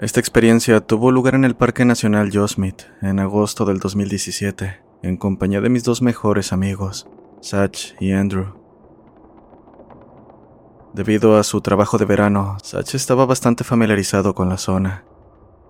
[0.00, 5.60] Esta experiencia tuvo lugar en el Parque Nacional Yosemite en agosto del 2017, en compañía
[5.60, 7.06] de mis dos mejores amigos,
[7.42, 8.54] Satch y Andrew.
[10.94, 15.04] Debido a su trabajo de verano, Satch estaba bastante familiarizado con la zona.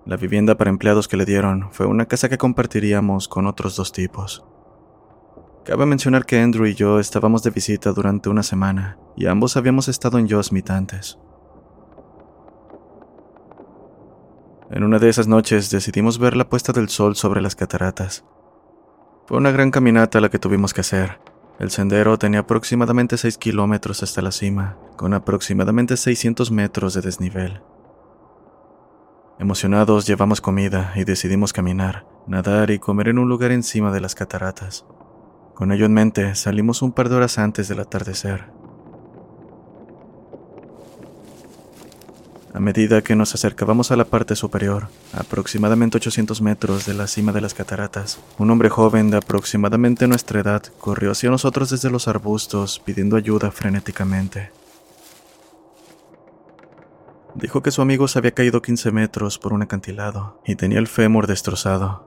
[0.06, 3.92] La vivienda para empleados que le dieron fue una casa que compartiríamos con otros dos
[3.92, 4.44] tipos.
[5.64, 9.88] Cabe mencionar que Andrew y yo estábamos de visita durante una semana y ambos habíamos
[9.88, 11.18] estado en Yosemite antes.
[14.70, 18.24] En una de esas noches decidimos ver la puesta del sol sobre las cataratas.
[19.26, 21.20] Fue una gran caminata la que tuvimos que hacer.
[21.58, 27.60] El sendero tenía aproximadamente 6 kilómetros hasta la cima, con aproximadamente 600 metros de desnivel.
[29.40, 34.14] Emocionados llevamos comida y decidimos caminar, nadar y comer en un lugar encima de las
[34.14, 34.84] cataratas.
[35.54, 38.44] Con ello en mente, salimos un par de horas antes del atardecer.
[42.52, 47.32] A medida que nos acercábamos a la parte superior, aproximadamente 800 metros de la cima
[47.32, 52.08] de las cataratas, un hombre joven de aproximadamente nuestra edad corrió hacia nosotros desde los
[52.08, 54.50] arbustos pidiendo ayuda frenéticamente.
[57.40, 60.88] Dijo que su amigo se había caído 15 metros por un acantilado y tenía el
[60.88, 62.04] fémur destrozado.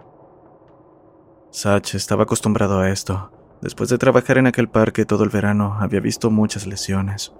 [1.50, 3.32] Satch estaba acostumbrado a esto.
[3.62, 7.34] Después de trabajar en aquel parque todo el verano, había visto muchas lesiones.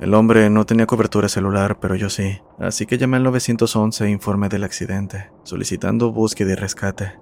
[0.00, 4.10] El hombre no tenía cobertura celular, pero yo sí, así que llamé al 911 e
[4.10, 7.12] informé del accidente, solicitando búsqueda y rescate.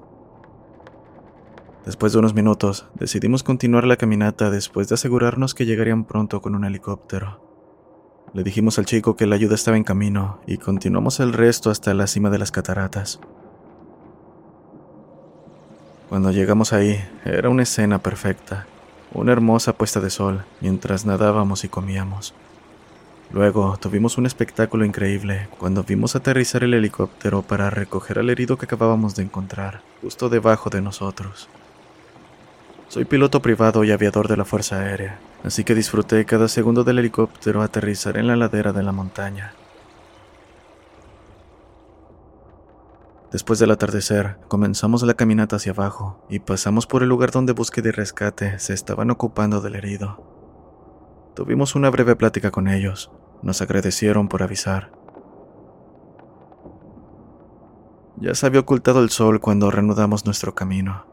[1.84, 6.54] Después de unos minutos, decidimos continuar la caminata después de asegurarnos que llegarían pronto con
[6.54, 7.49] un helicóptero.
[8.32, 11.94] Le dijimos al chico que la ayuda estaba en camino y continuamos el resto hasta
[11.94, 13.18] la cima de las cataratas.
[16.08, 18.66] Cuando llegamos ahí, era una escena perfecta,
[19.12, 22.32] una hermosa puesta de sol mientras nadábamos y comíamos.
[23.32, 28.66] Luego tuvimos un espectáculo increíble cuando vimos aterrizar el helicóptero para recoger al herido que
[28.66, 31.48] acabábamos de encontrar, justo debajo de nosotros.
[32.90, 36.98] Soy piloto privado y aviador de la Fuerza Aérea, así que disfruté cada segundo del
[36.98, 39.52] helicóptero aterrizar en la ladera de la montaña.
[43.30, 47.90] Después del atardecer, comenzamos la caminata hacia abajo y pasamos por el lugar donde búsqueda
[47.90, 50.24] y rescate se estaban ocupando del herido.
[51.36, 54.90] Tuvimos una breve plática con ellos, nos agradecieron por avisar.
[58.16, 61.09] Ya se había ocultado el sol cuando reanudamos nuestro camino.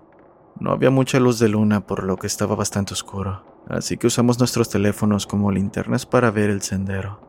[0.60, 4.40] No había mucha luz de luna por lo que estaba bastante oscuro, así que usamos
[4.40, 7.20] nuestros teléfonos como linternas para ver el sendero.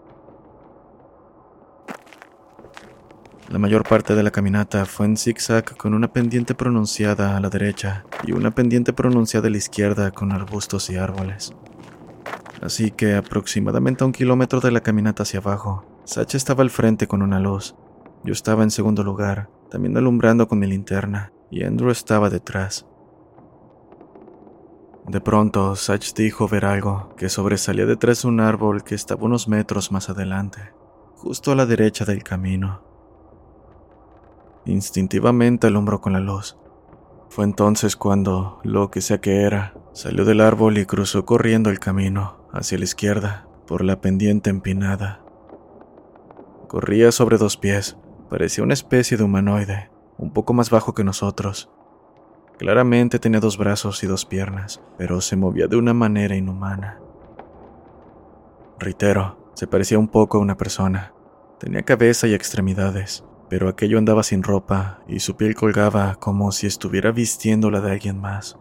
[3.50, 7.49] La mayor parte de la caminata fue en zigzag con una pendiente pronunciada a la
[7.49, 11.55] derecha y una pendiente pronunciada a la izquierda con arbustos y árboles.
[12.61, 17.06] Así que aproximadamente a un kilómetro de la caminata hacia abajo, Sacha estaba al frente
[17.06, 17.75] con una luz.
[18.25, 22.88] Yo estaba en segundo lugar, también alumbrando con mi linterna, y Andrew estaba detrás.
[25.08, 29.48] De pronto, Satch dijo ver algo que sobresalía detrás de un árbol que estaba unos
[29.48, 30.60] metros más adelante,
[31.16, 32.82] justo a la derecha del camino.
[34.66, 36.58] Instintivamente alumbró con la luz.
[37.30, 41.78] Fue entonces cuando, lo que sea que era, salió del árbol y cruzó corriendo el
[41.78, 45.22] camino, hacia la izquierda, por la pendiente empinada.
[46.69, 47.96] Corría sobre dos pies,
[48.28, 51.70] parecía una especie de humanoide, un poco más bajo que nosotros.
[52.58, 57.00] Claramente tenía dos brazos y dos piernas, pero se movía de una manera inhumana.
[58.81, 61.14] Reitero, se parecía un poco a una persona.
[61.60, 66.66] Tenía cabeza y extremidades, pero aquello andaba sin ropa y su piel colgaba como si
[66.66, 68.58] estuviera vistiéndola de alguien más.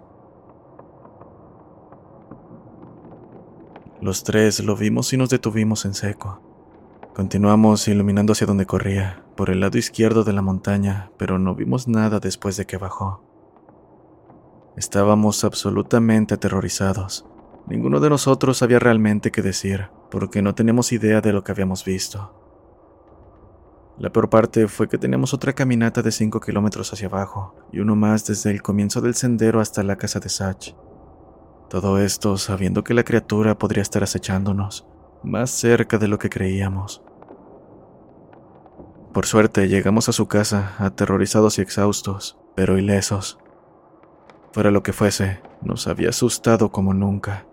[4.00, 6.40] Los tres lo vimos y nos detuvimos en seco.
[7.16, 11.88] Continuamos iluminando hacia donde corría, por el lado izquierdo de la montaña, pero no vimos
[11.88, 13.27] nada después de que bajó.
[14.78, 17.26] Estábamos absolutamente aterrorizados.
[17.66, 21.84] Ninguno de nosotros sabía realmente qué decir, porque no teníamos idea de lo que habíamos
[21.84, 22.32] visto.
[23.98, 27.96] La peor parte fue que teníamos otra caminata de 5 kilómetros hacia abajo y uno
[27.96, 30.76] más desde el comienzo del sendero hasta la casa de Sach.
[31.72, 34.88] Todo esto sabiendo que la criatura podría estar acechándonos,
[35.24, 37.02] más cerca de lo que creíamos.
[39.12, 43.40] Por suerte llegamos a su casa, aterrorizados y exhaustos, pero ilesos.
[44.52, 47.46] Fuera lo que fuese, nos había asustado como nunca.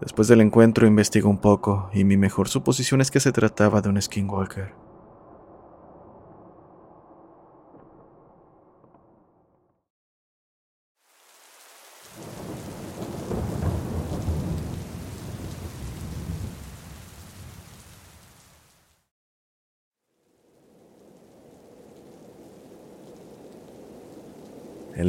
[0.00, 3.90] Después del encuentro investigo un poco y mi mejor suposición es que se trataba de
[3.90, 4.72] un skinwalker.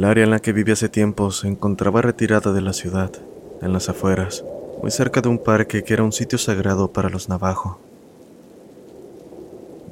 [0.02, 3.12] El área en la que viví hace tiempo se encontraba retirada de la ciudad,
[3.60, 4.44] en las afueras,
[4.82, 7.78] muy cerca de un parque que era un sitio sagrado para los navajo.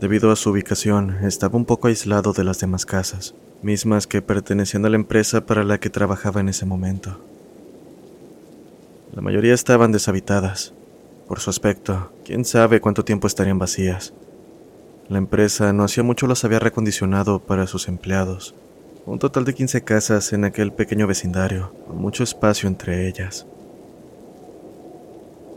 [0.01, 4.85] Debido a su ubicación, estaba un poco aislado de las demás casas, mismas que pertenecían
[4.85, 7.17] a la empresa para la que trabajaba en ese momento.
[9.15, 10.75] La mayoría estaban deshabitadas.
[11.29, 14.12] Por su aspecto, quién sabe cuánto tiempo estarían vacías.
[15.09, 18.57] La empresa no hacía mucho las había recondicionado para sus empleados,
[19.06, 23.47] un total de 15 casas en aquel pequeño vecindario, con mucho espacio entre ellas.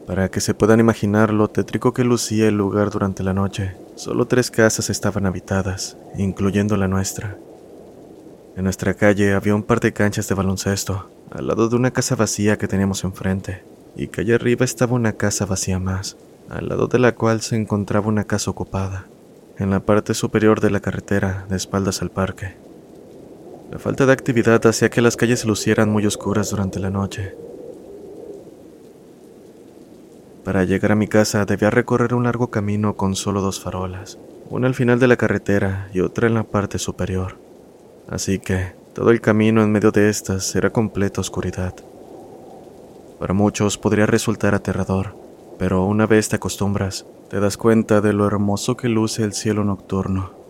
[0.08, 4.26] Para que se puedan imaginar lo tétrico que lucía el lugar durante la noche, solo
[4.26, 7.38] tres casas estaban habitadas, incluyendo la nuestra.
[8.56, 12.16] En nuestra calle había un par de canchas de baloncesto, al lado de una casa
[12.16, 13.64] vacía que teníamos enfrente,
[13.96, 16.18] y calle arriba estaba una casa vacía más,
[16.50, 19.08] al lado de la cual se encontraba una casa ocupada,
[19.58, 22.56] en la parte superior de la carretera, de espaldas al parque.
[23.72, 27.36] La falta de actividad hacía que las calles lucieran muy oscuras durante la noche.
[30.44, 34.18] Para llegar a mi casa debía recorrer un largo camino con solo dos farolas,
[34.50, 37.38] una al final de la carretera y otra en la parte superior.
[38.10, 41.74] Así que todo el camino en medio de estas era completa oscuridad.
[43.20, 45.16] Para muchos podría resultar aterrador,
[45.58, 49.64] pero una vez te acostumbras, te das cuenta de lo hermoso que luce el cielo
[49.64, 50.43] nocturno.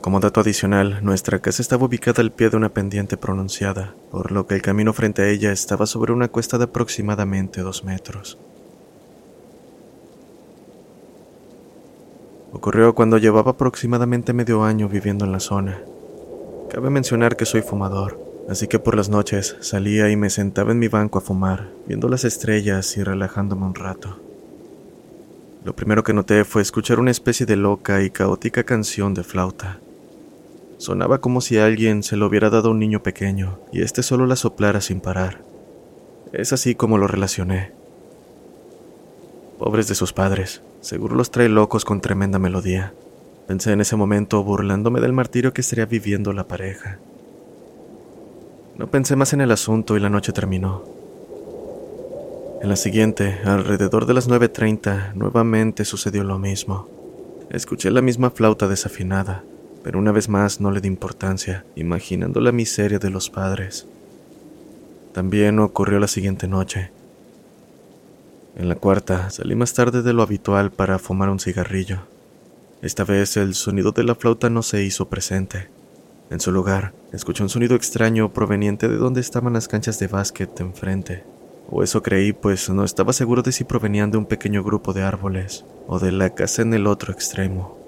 [0.00, 4.46] Como dato adicional, nuestra casa estaba ubicada al pie de una pendiente pronunciada, por lo
[4.46, 8.38] que el camino frente a ella estaba sobre una cuesta de aproximadamente dos metros.
[12.52, 15.78] Ocurrió cuando llevaba aproximadamente medio año viviendo en la zona.
[16.70, 18.18] Cabe mencionar que soy fumador,
[18.48, 22.08] así que por las noches salía y me sentaba en mi banco a fumar, viendo
[22.08, 24.18] las estrellas y relajándome un rato.
[25.62, 29.78] Lo primero que noté fue escuchar una especie de loca y caótica canción de flauta.
[30.80, 34.24] Sonaba como si alguien se lo hubiera dado a un niño pequeño y éste solo
[34.24, 35.42] la soplara sin parar.
[36.32, 37.72] Es así como lo relacioné.
[39.58, 42.94] Pobres de sus padres, seguro los trae locos con tremenda melodía.
[43.46, 46.98] Pensé en ese momento burlándome del martirio que estaría viviendo la pareja.
[48.78, 50.82] No pensé más en el asunto y la noche terminó.
[52.62, 56.88] En la siguiente, alrededor de las 9.30, nuevamente sucedió lo mismo.
[57.50, 59.44] Escuché la misma flauta desafinada,
[59.82, 63.86] pero una vez más no le di importancia, imaginando la miseria de los padres.
[65.12, 66.90] También ocurrió la siguiente noche.
[68.56, 72.00] En la cuarta salí más tarde de lo habitual para fumar un cigarrillo.
[72.82, 75.68] Esta vez el sonido de la flauta no se hizo presente.
[76.30, 80.60] En su lugar, escuché un sonido extraño proveniente de donde estaban las canchas de básquet
[80.60, 81.24] enfrente.
[81.70, 85.02] O eso creí, pues no estaba seguro de si provenían de un pequeño grupo de
[85.02, 87.79] árboles o de la casa en el otro extremo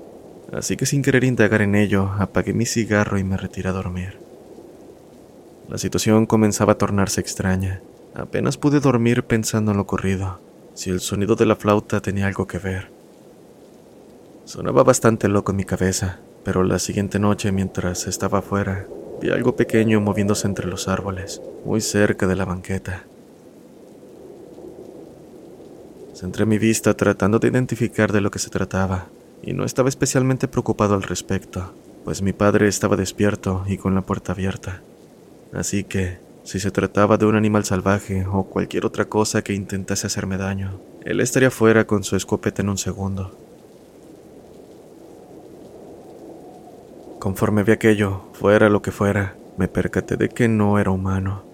[0.53, 4.19] así que sin querer indagar en ello, apagué mi cigarro y me retiré a dormir.
[5.69, 7.81] La situación comenzaba a tornarse extraña.
[8.15, 10.39] Apenas pude dormir pensando en lo ocurrido,
[10.75, 12.91] si el sonido de la flauta tenía algo que ver.
[14.45, 18.87] Sonaba bastante loco en mi cabeza, pero la siguiente noche mientras estaba afuera,
[19.21, 23.05] vi algo pequeño moviéndose entre los árboles, muy cerca de la banqueta.
[26.13, 29.07] Centré mi vista tratando de identificar de lo que se trataba,
[29.43, 31.73] y no estaba especialmente preocupado al respecto,
[32.05, 34.83] pues mi padre estaba despierto y con la puerta abierta.
[35.53, 40.07] Así que, si se trataba de un animal salvaje o cualquier otra cosa que intentase
[40.07, 43.37] hacerme daño, él estaría fuera con su escopeta en un segundo.
[47.19, 51.45] Conforme vi aquello, fuera lo que fuera, me percaté de que no era humano.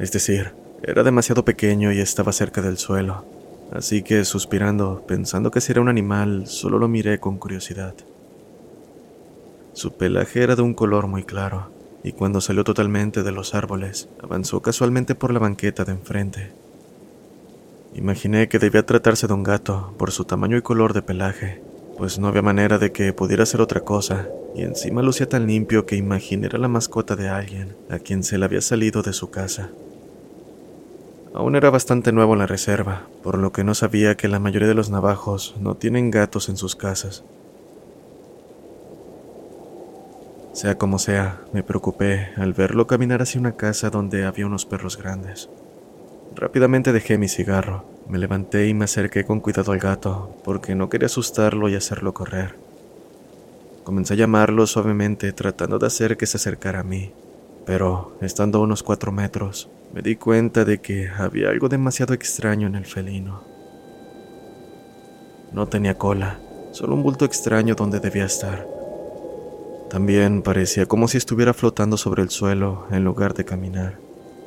[0.00, 0.52] Es decir,
[0.82, 3.24] era demasiado pequeño y estaba cerca del suelo,
[3.72, 7.94] Así que, suspirando, pensando que si era un animal, solo lo miré con curiosidad.
[9.72, 11.70] Su pelaje era de un color muy claro,
[12.02, 16.52] y cuando salió totalmente de los árboles, avanzó casualmente por la banqueta de enfrente.
[17.94, 21.62] Imaginé que debía tratarse de un gato por su tamaño y color de pelaje,
[21.96, 25.86] pues no había manera de que pudiera ser otra cosa, y encima lucía tan limpio
[25.86, 29.30] que imaginé era la mascota de alguien a quien se le había salido de su
[29.30, 29.70] casa.
[31.32, 34.66] Aún era bastante nuevo en la reserva, por lo que no sabía que la mayoría
[34.66, 37.22] de los navajos no tienen gatos en sus casas.
[40.52, 44.96] Sea como sea, me preocupé al verlo caminar hacia una casa donde había unos perros
[44.96, 45.48] grandes.
[46.34, 50.90] Rápidamente dejé mi cigarro, me levanté y me acerqué con cuidado al gato, porque no
[50.90, 52.56] quería asustarlo y hacerlo correr.
[53.84, 57.12] Comencé a llamarlo suavemente, tratando de hacer que se acercara a mí,
[57.70, 62.66] pero, estando a unos cuatro metros, me di cuenta de que había algo demasiado extraño
[62.66, 63.44] en el felino.
[65.52, 66.40] No tenía cola,
[66.72, 68.66] solo un bulto extraño donde debía estar.
[69.88, 74.00] También parecía como si estuviera flotando sobre el suelo en lugar de caminar,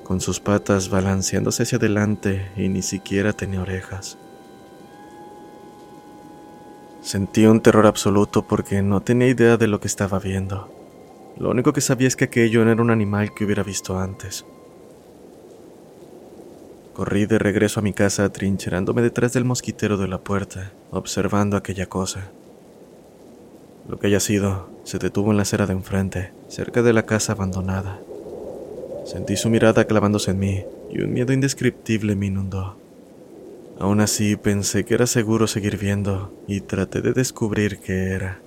[0.04, 4.18] con sus patas balanceándose hacia adelante y ni siquiera tenía orejas.
[7.00, 10.73] Sentí un terror absoluto porque no tenía idea de lo que estaba viendo.
[11.38, 14.46] Lo único que sabía es que aquello no era un animal que hubiera visto antes.
[16.94, 21.88] Corrí de regreso a mi casa atrincherándome detrás del mosquitero de la puerta, observando aquella
[21.88, 22.30] cosa.
[23.90, 27.34] Lo que haya sido, se detuvo en la acera de enfrente, cerca de la casa
[27.34, 28.00] abandonada.
[29.06, 32.78] Sentí su mirada clavándose en mí y un miedo indescriptible me inundó.
[33.80, 38.43] Aún así pensé que era seguro seguir viendo y traté de descubrir qué era.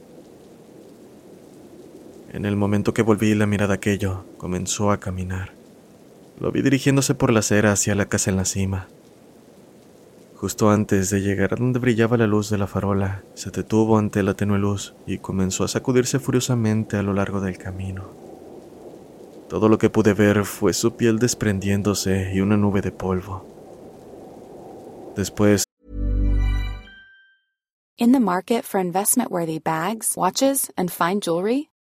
[2.36, 5.52] En el momento que volví la mirada aquello, comenzó a caminar.
[6.38, 8.88] Lo vi dirigiéndose por la acera hacia la casa en la cima.
[10.34, 14.22] Justo antes de llegar a donde brillaba la luz de la farola, se detuvo ante
[14.22, 18.04] la tenue luz y comenzó a sacudirse furiosamente a lo largo del camino.
[19.48, 23.46] Todo lo que pude ver fue su piel desprendiéndose y una nube de polvo.
[25.16, 25.64] Después.
[27.96, 31.70] In the market for investment-worthy bags, watches, and fine jewelry,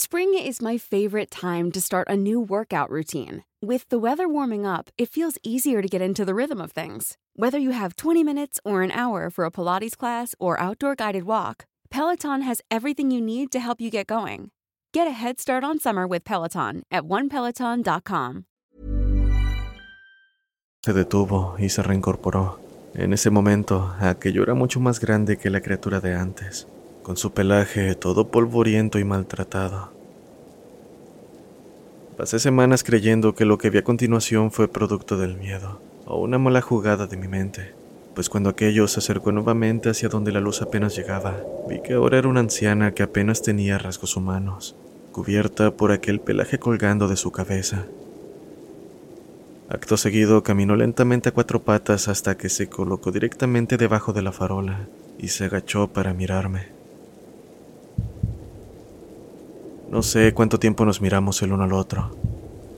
[0.00, 3.42] Spring is my favorite time to start a new workout routine.
[3.60, 7.16] With the weather warming up, it feels easier to get into the rhythm of things.
[7.34, 11.24] Whether you have 20 minutes or an hour for a Pilates class or outdoor guided
[11.24, 14.52] walk, Peloton has everything you need to help you get going.
[14.94, 18.44] Get a head start on summer with Peloton at onepeloton.com.
[20.84, 22.60] Se detuvo y se reincorporó.
[22.94, 26.68] En ese momento, aquello era mucho más grande que la criatura de antes,
[27.08, 29.88] con su pelaje todo polvoriento y maltratado.
[32.18, 36.36] Pasé semanas creyendo que lo que vi a continuación fue producto del miedo, o una
[36.36, 37.72] mala jugada de mi mente,
[38.14, 41.34] pues cuando aquello se acercó nuevamente hacia donde la luz apenas llegaba,
[41.66, 44.76] vi que ahora era una anciana que apenas tenía rasgos humanos,
[45.10, 47.86] cubierta por aquel pelaje colgando de su cabeza.
[49.70, 54.32] Acto seguido caminó lentamente a cuatro patas hasta que se colocó directamente debajo de la
[54.32, 54.88] farola
[55.18, 56.77] y se agachó para mirarme.
[59.90, 62.10] No sé cuánto tiempo nos miramos el uno al otro.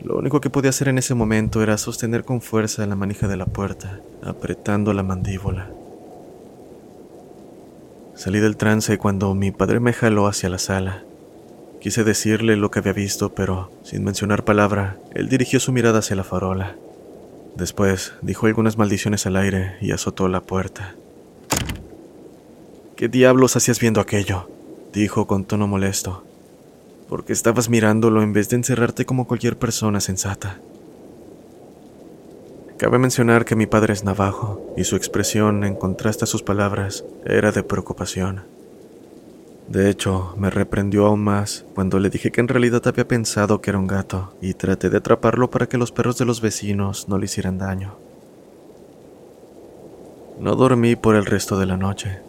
[0.00, 3.36] Lo único que podía hacer en ese momento era sostener con fuerza la manija de
[3.36, 5.70] la puerta, apretando la mandíbula.
[8.14, 11.02] Salí del trance cuando mi padre me jaló hacia la sala.
[11.80, 16.16] Quise decirle lo que había visto, pero sin mencionar palabra, él dirigió su mirada hacia
[16.16, 16.76] la farola.
[17.56, 20.94] Después dijo algunas maldiciones al aire y azotó la puerta.
[22.94, 24.48] ¿Qué diablos hacías viendo aquello?
[24.92, 26.29] dijo con tono molesto
[27.10, 30.60] porque estabas mirándolo en vez de encerrarte como cualquier persona sensata.
[32.78, 37.04] Cabe mencionar que mi padre es navajo, y su expresión, en contraste a sus palabras,
[37.26, 38.44] era de preocupación.
[39.66, 43.70] De hecho, me reprendió aún más cuando le dije que en realidad había pensado que
[43.70, 47.18] era un gato, y traté de atraparlo para que los perros de los vecinos no
[47.18, 47.96] le hicieran daño.
[50.38, 52.20] No dormí por el resto de la noche,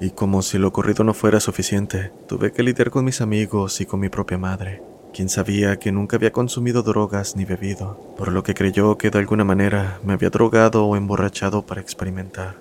[0.00, 3.86] y como si lo ocurrido no fuera suficiente, tuve que lidiar con mis amigos y
[3.86, 8.42] con mi propia madre, quien sabía que nunca había consumido drogas ni bebido, por lo
[8.42, 12.56] que creyó que de alguna manera me había drogado o emborrachado para experimentar.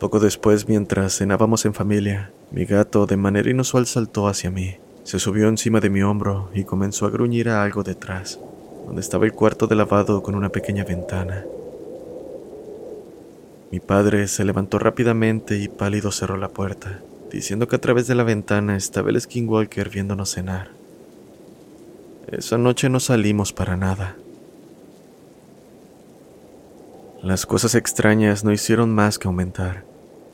[0.00, 5.20] Poco después, mientras cenábamos en familia, mi gato de manera inusual saltó hacia mí, se
[5.20, 8.38] subió encima de mi hombro y comenzó a gruñir a algo detrás,
[8.86, 11.44] donde estaba el cuarto de lavado con una pequeña ventana.
[13.70, 18.14] Mi padre se levantó rápidamente y pálido cerró la puerta, diciendo que a través de
[18.14, 20.70] la ventana estaba el skinwalker viéndonos cenar.
[22.28, 24.16] Esa noche no salimos para nada.
[27.22, 29.84] Las cosas extrañas no hicieron más que aumentar,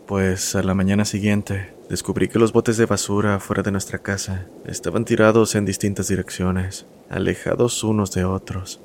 [0.06, 4.46] pues a la mañana siguiente descubrí que los botes de basura fuera de nuestra casa
[4.64, 8.80] estaban tirados en distintas direcciones, alejados unos de otros.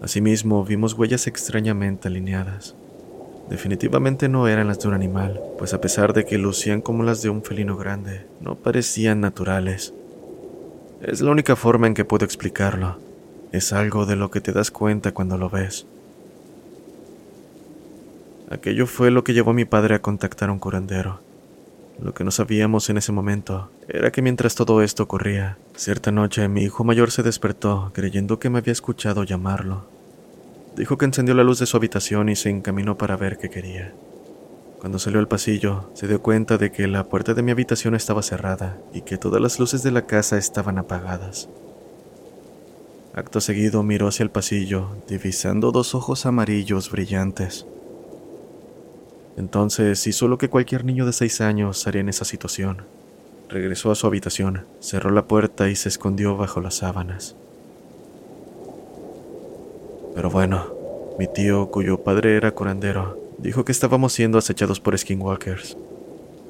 [0.00, 2.74] Asimismo, vimos huellas extrañamente alineadas.
[3.48, 7.22] Definitivamente no eran las de un animal, pues a pesar de que lucían como las
[7.22, 9.94] de un felino grande, no parecían naturales.
[11.00, 12.98] Es la única forma en que puedo explicarlo.
[13.52, 15.86] Es algo de lo que te das cuenta cuando lo ves.
[18.50, 21.20] Aquello fue lo que llevó a mi padre a contactar a un curandero.
[22.02, 26.48] Lo que no sabíamos en ese momento era que mientras todo esto ocurría, cierta noche
[26.48, 29.95] mi hijo mayor se despertó creyendo que me había escuchado llamarlo.
[30.76, 33.94] Dijo que encendió la luz de su habitación y se encaminó para ver qué quería.
[34.78, 38.22] Cuando salió al pasillo, se dio cuenta de que la puerta de mi habitación estaba
[38.22, 41.48] cerrada y que todas las luces de la casa estaban apagadas.
[43.14, 47.66] Acto seguido miró hacia el pasillo, divisando dos ojos amarillos brillantes.
[49.38, 52.82] Entonces hizo lo que cualquier niño de seis años haría en esa situación.
[53.48, 57.34] Regresó a su habitación, cerró la puerta y se escondió bajo las sábanas.
[60.16, 60.64] Pero bueno,
[61.18, 65.76] mi tío, cuyo padre era curandero, dijo que estábamos siendo acechados por skinwalkers.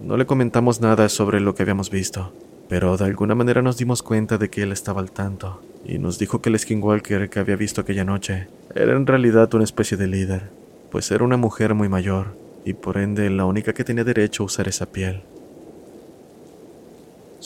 [0.00, 2.32] No le comentamos nada sobre lo que habíamos visto,
[2.68, 6.16] pero de alguna manera nos dimos cuenta de que él estaba al tanto, y nos
[6.16, 10.06] dijo que el skinwalker que había visto aquella noche era en realidad una especie de
[10.06, 10.48] líder,
[10.92, 14.46] pues era una mujer muy mayor, y por ende la única que tenía derecho a
[14.46, 15.24] usar esa piel.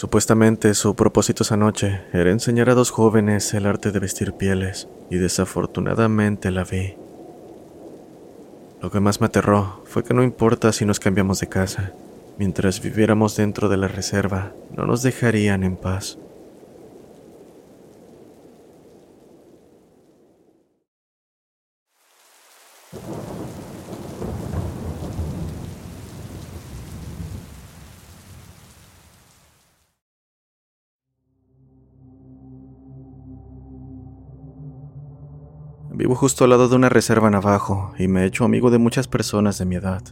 [0.00, 4.88] Supuestamente su propósito esa noche era enseñar a dos jóvenes el arte de vestir pieles,
[5.10, 6.94] y desafortunadamente la vi.
[8.80, 11.92] Lo que más me aterró fue que no importa si nos cambiamos de casa,
[12.38, 16.16] mientras viviéramos dentro de la reserva, no nos dejarían en paz.
[36.10, 39.06] Vivo justo al lado de una reserva navajo y me he hecho amigo de muchas
[39.06, 40.02] personas de mi edad.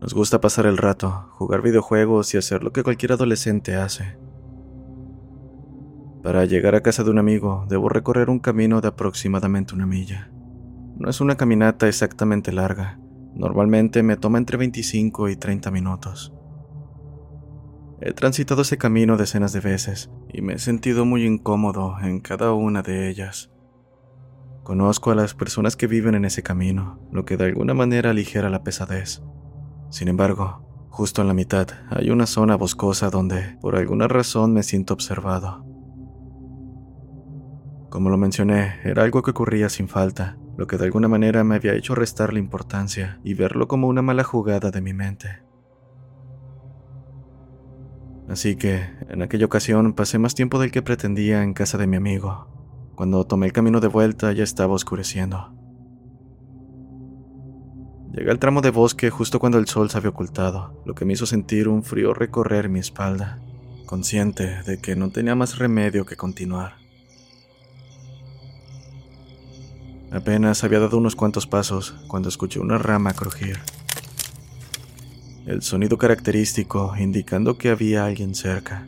[0.00, 4.16] Nos gusta pasar el rato, jugar videojuegos y hacer lo que cualquier adolescente hace.
[6.24, 10.28] Para llegar a casa de un amigo debo recorrer un camino de aproximadamente una milla.
[10.98, 12.98] No es una caminata exactamente larga,
[13.32, 16.34] normalmente me toma entre 25 y 30 minutos.
[18.00, 22.52] He transitado ese camino decenas de veces y me he sentido muy incómodo en cada
[22.54, 23.51] una de ellas.
[24.62, 28.48] Conozco a las personas que viven en ese camino, lo que de alguna manera aligera
[28.48, 29.22] la pesadez.
[29.90, 34.62] Sin embargo, justo en la mitad hay una zona boscosa donde, por alguna razón, me
[34.62, 35.66] siento observado.
[37.90, 41.56] Como lo mencioné, era algo que ocurría sin falta, lo que de alguna manera me
[41.56, 45.42] había hecho restarle importancia y verlo como una mala jugada de mi mente.
[48.28, 51.96] Así que, en aquella ocasión, pasé más tiempo del que pretendía en casa de mi
[51.96, 52.61] amigo,
[52.94, 55.52] cuando tomé el camino de vuelta ya estaba oscureciendo.
[58.12, 61.14] Llegué al tramo de bosque justo cuando el sol se había ocultado, lo que me
[61.14, 63.38] hizo sentir un frío recorrer mi espalda,
[63.86, 66.74] consciente de que no tenía más remedio que continuar.
[70.10, 73.60] Apenas había dado unos cuantos pasos cuando escuché una rama crujir.
[75.46, 78.86] El sonido característico indicando que había alguien cerca.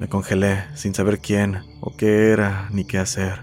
[0.00, 3.42] Me congelé sin saber quién o qué era ni qué hacer.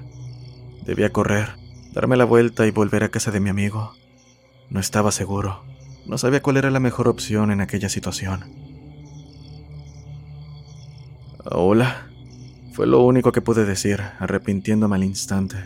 [0.84, 1.50] Debía correr,
[1.94, 3.94] darme la vuelta y volver a casa de mi amigo.
[4.72, 5.64] No estaba seguro.
[6.08, 8.46] No sabía cuál era la mejor opción en aquella situación.
[11.46, 12.08] Hola.
[12.74, 15.58] Fue lo único que pude decir, arrepintiéndome al instante.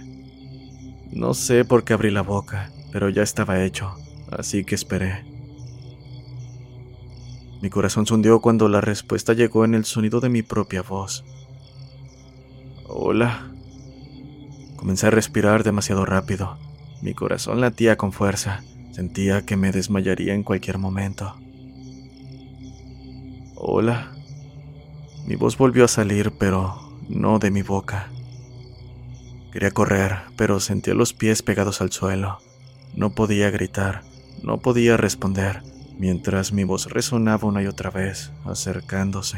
[1.12, 3.96] No sé por qué abrí la boca, pero ya estaba hecho,
[4.30, 5.31] así que esperé.
[7.62, 11.24] Mi corazón se hundió cuando la respuesta llegó en el sonido de mi propia voz.
[12.88, 13.52] Hola.
[14.78, 16.58] Comencé a respirar demasiado rápido.
[17.04, 18.64] Mi corazón latía con fuerza.
[18.92, 21.36] Sentía que me desmayaría en cualquier momento.
[23.56, 24.12] Hola.
[25.28, 28.08] Mi voz volvió a salir, pero no de mi boca.
[29.54, 32.40] Quería correr, pero sentía los pies pegados al suelo.
[32.96, 34.02] No podía gritar,
[34.42, 35.71] no podía responder
[36.02, 39.38] mientras mi voz resonaba una y otra vez, acercándose.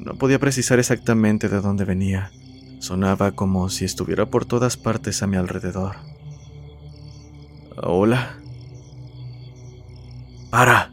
[0.00, 2.32] No podía precisar exactamente de dónde venía.
[2.80, 5.94] Sonaba como si estuviera por todas partes a mi alrededor.
[7.80, 8.40] Hola.
[10.50, 10.92] Para.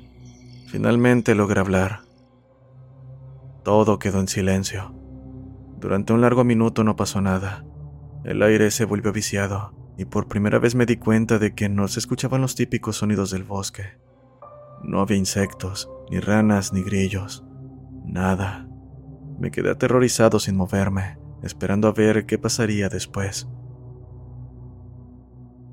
[0.67, 2.01] Finalmente logré hablar.
[3.63, 4.93] Todo quedó en silencio.
[5.79, 7.65] Durante un largo minuto no pasó nada.
[8.23, 11.87] El aire se volvió viciado y por primera vez me di cuenta de que no
[11.87, 14.05] se escuchaban los típicos sonidos del bosque.
[14.83, 17.45] No había insectos, ni ranas, ni grillos.
[18.05, 18.67] Nada.
[19.39, 23.47] Me quedé aterrorizado sin moverme, esperando a ver qué pasaría después.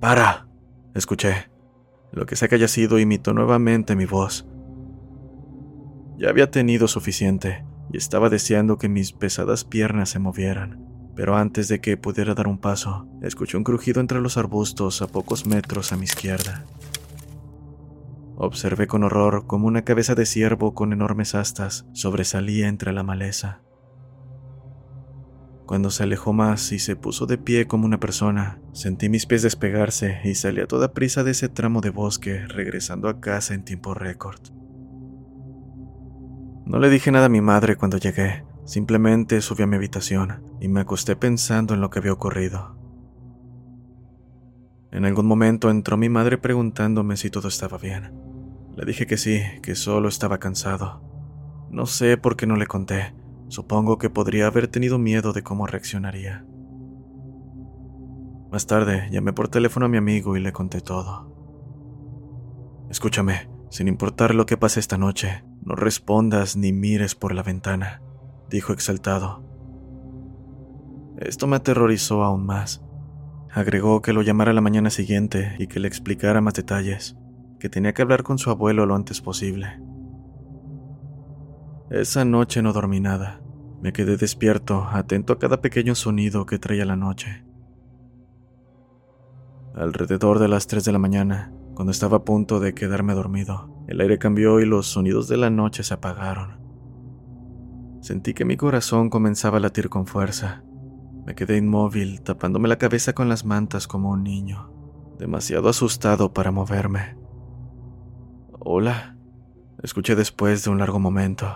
[0.00, 0.48] ¡Para!
[0.94, 1.50] Escuché.
[2.12, 4.46] Lo que sea que haya sido imitó nuevamente mi voz.
[6.16, 10.84] Ya había tenido suficiente y estaba deseando que mis pesadas piernas se movieran,
[11.16, 15.08] pero antes de que pudiera dar un paso, escuché un crujido entre los arbustos a
[15.08, 16.64] pocos metros a mi izquierda.
[18.36, 23.60] Observé con horror cómo una cabeza de ciervo con enormes astas sobresalía entre la maleza.
[25.66, 29.42] Cuando se alejó más y se puso de pie como una persona, sentí mis pies
[29.42, 33.64] despegarse y salí a toda prisa de ese tramo de bosque, regresando a casa en
[33.64, 34.40] tiempo récord.
[36.66, 40.68] No le dije nada a mi madre cuando llegué, simplemente subí a mi habitación y
[40.68, 42.76] me acosté pensando en lo que había ocurrido.
[44.90, 48.23] En algún momento entró mi madre preguntándome si todo estaba bien.
[48.76, 51.02] Le dije que sí, que solo estaba cansado.
[51.70, 53.14] No sé por qué no le conté.
[53.48, 56.44] Supongo que podría haber tenido miedo de cómo reaccionaría.
[58.50, 61.32] Más tarde llamé por teléfono a mi amigo y le conté todo.
[62.90, 68.02] Escúchame, sin importar lo que pase esta noche, no respondas ni mires por la ventana,
[68.48, 69.42] dijo exaltado.
[71.18, 72.84] Esto me aterrorizó aún más.
[73.50, 77.16] Agregó que lo llamara la mañana siguiente y que le explicara más detalles,
[77.64, 79.80] que tenía que hablar con su abuelo lo antes posible.
[81.88, 83.40] Esa noche no dormí nada.
[83.80, 87.42] Me quedé despierto, atento a cada pequeño sonido que traía la noche.
[89.74, 93.98] Alrededor de las 3 de la mañana, cuando estaba a punto de quedarme dormido, el
[94.02, 96.60] aire cambió y los sonidos de la noche se apagaron.
[98.02, 100.64] Sentí que mi corazón comenzaba a latir con fuerza
[101.24, 104.70] me quedé inmóvil, tapándome la cabeza con las mantas como un niño,
[105.18, 107.23] demasiado asustado para moverme.
[108.66, 109.14] Hola,
[109.82, 111.46] escuché después de un largo momento.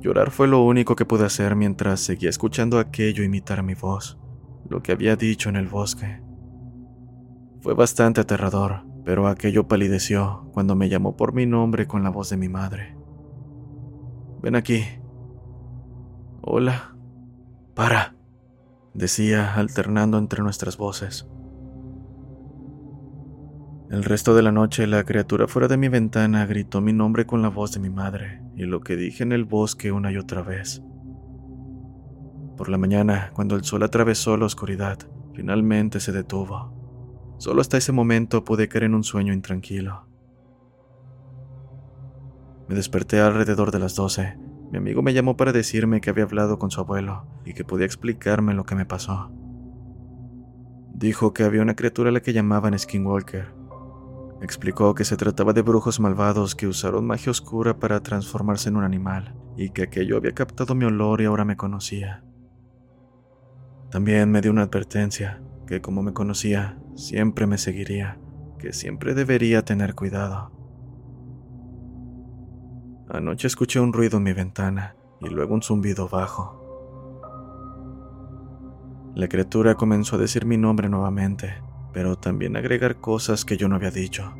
[0.00, 4.18] Llorar fue lo único que pude hacer mientras seguía escuchando aquello imitar mi voz,
[4.68, 6.20] lo que había dicho en el bosque.
[7.60, 12.30] Fue bastante aterrador, pero aquello palideció cuando me llamó por mi nombre con la voz
[12.30, 12.96] de mi madre.
[14.42, 14.82] Ven aquí.
[16.40, 16.96] Hola.
[17.76, 18.16] Para,
[18.94, 21.28] decía, alternando entre nuestras voces.
[23.90, 27.42] El resto de la noche la criatura fuera de mi ventana gritó mi nombre con
[27.42, 30.42] la voz de mi madre y lo que dije en el bosque una y otra
[30.42, 30.82] vez.
[32.56, 34.98] Por la mañana, cuando el sol atravesó la oscuridad,
[35.34, 37.36] finalmente se detuvo.
[37.38, 40.06] Solo hasta ese momento pude caer en un sueño intranquilo.
[42.68, 44.36] Me desperté alrededor de las doce
[44.70, 47.86] mi amigo me llamó para decirme que había hablado con su abuelo y que podía
[47.86, 49.30] explicarme lo que me pasó.
[50.92, 53.54] Dijo que había una criatura a la que llamaban Skinwalker.
[54.40, 58.84] Explicó que se trataba de brujos malvados que usaron magia oscura para transformarse en un
[58.84, 62.22] animal y que aquello había captado mi olor y ahora me conocía.
[63.90, 68.20] También me dio una advertencia, que como me conocía, siempre me seguiría,
[68.58, 70.52] que siempre debería tener cuidado.
[73.08, 76.58] Anoche escuché un ruido en mi ventana y luego un zumbido bajo.
[79.14, 81.62] La criatura comenzó a decir mi nombre nuevamente,
[81.98, 84.32] pero también agregar cosas que yo no había dicho,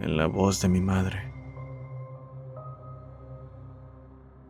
[0.00, 1.32] en la voz de mi madre.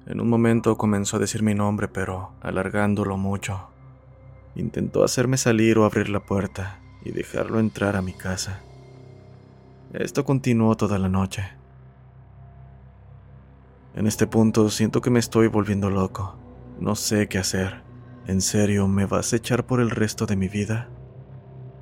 [0.07, 3.69] En un momento comenzó a decir mi nombre, pero alargándolo mucho.
[4.55, 8.63] Intentó hacerme salir o abrir la puerta y dejarlo entrar a mi casa.
[9.93, 11.45] Esto continuó toda la noche.
[13.95, 16.39] En este punto siento que me estoy volviendo loco.
[16.79, 17.83] No sé qué hacer.
[18.27, 20.89] ¿En serio me vas a echar por el resto de mi vida?